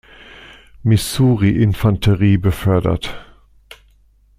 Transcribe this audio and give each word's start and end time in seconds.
Missouri 0.83 1.55
Infanterie 1.61 2.37
befördert. 2.39 3.13